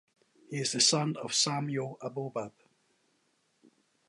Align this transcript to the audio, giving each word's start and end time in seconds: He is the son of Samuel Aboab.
He 0.49 0.57
is 0.57 0.71
the 0.71 0.81
son 0.81 1.15
of 1.17 1.31
Samuel 1.31 1.99
Aboab. 2.01 2.53